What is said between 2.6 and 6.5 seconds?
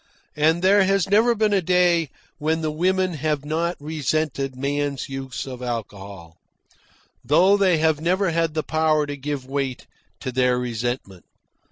the women have not resented man's use of alcohol,